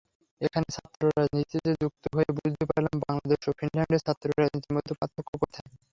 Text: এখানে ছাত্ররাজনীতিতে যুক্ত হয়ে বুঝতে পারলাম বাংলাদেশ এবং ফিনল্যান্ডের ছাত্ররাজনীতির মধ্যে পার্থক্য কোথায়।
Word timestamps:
এখানে 0.41 0.67
ছাত্ররাজনীতিতে 0.75 1.71
যুক্ত 1.81 2.03
হয়ে 2.15 2.29
বুঝতে 2.37 2.63
পারলাম 2.69 2.95
বাংলাদেশ 3.03 3.39
এবং 3.41 3.55
ফিনল্যান্ডের 3.59 4.03
ছাত্ররাজনীতির 4.05 4.75
মধ্যে 4.75 4.93
পার্থক্য 4.99 5.31
কোথায়। 5.41 5.67